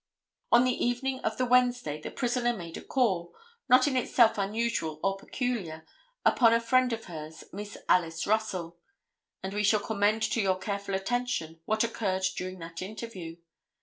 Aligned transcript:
]On 0.51 0.63
the 0.63 0.83
evening 0.83 1.19
of 1.19 1.37
the 1.37 1.45
Wednesday 1.45 2.01
the 2.01 2.09
prisoner 2.09 2.57
made 2.57 2.75
a 2.75 2.81
call, 2.81 3.35
not 3.69 3.87
in 3.87 3.95
itself 3.95 4.35
unusual 4.39 4.99
or 5.03 5.15
peculiar, 5.15 5.85
upon 6.25 6.53
a 6.55 6.59
friend 6.59 6.91
of 6.91 7.05
hers, 7.05 7.43
Miss 7.53 7.77
Alice 7.87 8.25
Russell, 8.25 8.79
and 9.43 9.53
we 9.53 9.61
shall 9.61 9.79
commend 9.79 10.23
to 10.23 10.41
your 10.41 10.57
careful 10.57 10.95
attention 10.95 11.59
what 11.65 11.83
occurred 11.83 12.23
during 12.35 12.57
that 12.57 12.81
interview. 12.81 13.35